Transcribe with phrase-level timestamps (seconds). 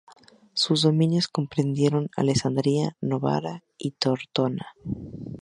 [0.55, 4.73] Sus dominios comprendieron Alessandria, Novara y Tortona.